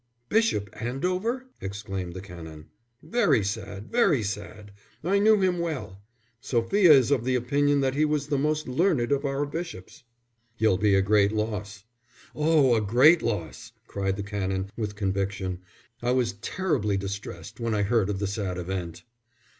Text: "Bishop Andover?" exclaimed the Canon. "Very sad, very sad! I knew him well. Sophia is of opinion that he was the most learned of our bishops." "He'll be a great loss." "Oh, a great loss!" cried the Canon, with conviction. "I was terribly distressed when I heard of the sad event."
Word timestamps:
"Bishop 0.29 0.67
Andover?" 0.81 1.45
exclaimed 1.61 2.15
the 2.15 2.21
Canon. 2.21 2.65
"Very 3.03 3.43
sad, 3.43 3.91
very 3.91 4.23
sad! 4.23 4.71
I 5.03 5.19
knew 5.19 5.39
him 5.39 5.59
well. 5.59 6.01
Sophia 6.39 6.91
is 6.91 7.11
of 7.11 7.27
opinion 7.27 7.81
that 7.81 7.93
he 7.93 8.03
was 8.03 8.25
the 8.29 8.37
most 8.39 8.67
learned 8.67 9.11
of 9.11 9.25
our 9.25 9.45
bishops." 9.45 10.03
"He'll 10.55 10.79
be 10.79 10.95
a 10.95 11.03
great 11.03 11.31
loss." 11.31 11.83
"Oh, 12.33 12.73
a 12.73 12.81
great 12.81 13.21
loss!" 13.21 13.73
cried 13.85 14.15
the 14.17 14.23
Canon, 14.23 14.71
with 14.75 14.95
conviction. 14.95 15.59
"I 16.01 16.13
was 16.13 16.33
terribly 16.33 16.97
distressed 16.97 17.59
when 17.59 17.75
I 17.75 17.83
heard 17.83 18.09
of 18.09 18.17
the 18.17 18.25
sad 18.25 18.57
event." 18.57 19.03